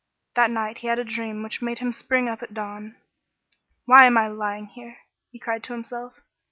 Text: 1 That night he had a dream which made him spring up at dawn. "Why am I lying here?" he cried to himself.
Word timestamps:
1 0.33 0.33
That 0.47 0.51
night 0.51 0.79
he 0.79 0.87
had 0.87 0.97
a 0.97 1.03
dream 1.03 1.43
which 1.43 1.61
made 1.61 1.77
him 1.77 1.93
spring 1.93 2.27
up 2.27 2.41
at 2.41 2.55
dawn. 2.55 2.95
"Why 3.85 4.07
am 4.07 4.17
I 4.17 4.29
lying 4.29 4.65
here?" 4.65 4.97
he 5.29 5.37
cried 5.37 5.63
to 5.65 5.73
himself. 5.73 6.21